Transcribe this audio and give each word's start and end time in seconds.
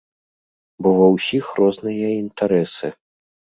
Бо 0.85 0.89
ва 1.01 1.07
ўсіх 1.17 1.45
розныя 1.61 2.09
інтарэсы. 2.23 2.93